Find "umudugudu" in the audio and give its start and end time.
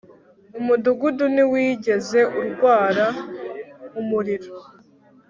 0.59-1.25